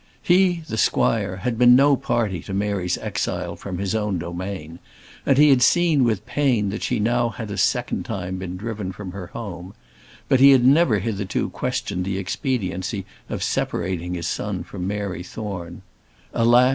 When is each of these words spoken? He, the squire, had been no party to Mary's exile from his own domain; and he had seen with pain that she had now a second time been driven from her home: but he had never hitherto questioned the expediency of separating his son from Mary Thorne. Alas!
He, 0.23 0.63
the 0.67 0.77
squire, 0.79 1.35
had 1.35 1.59
been 1.59 1.75
no 1.75 1.95
party 1.95 2.41
to 2.45 2.55
Mary's 2.55 2.97
exile 2.97 3.55
from 3.55 3.77
his 3.77 3.93
own 3.93 4.17
domain; 4.17 4.79
and 5.27 5.37
he 5.37 5.51
had 5.51 5.61
seen 5.61 6.03
with 6.03 6.25
pain 6.25 6.71
that 6.71 6.81
she 6.81 6.95
had 6.95 7.03
now 7.03 7.35
a 7.37 7.55
second 7.55 8.03
time 8.05 8.37
been 8.37 8.57
driven 8.57 8.91
from 8.93 9.11
her 9.11 9.27
home: 9.27 9.75
but 10.27 10.39
he 10.39 10.53
had 10.53 10.65
never 10.65 10.97
hitherto 10.97 11.49
questioned 11.51 12.03
the 12.03 12.17
expediency 12.17 13.05
of 13.29 13.43
separating 13.43 14.15
his 14.15 14.25
son 14.25 14.63
from 14.63 14.87
Mary 14.87 15.21
Thorne. 15.21 15.83
Alas! 16.33 16.69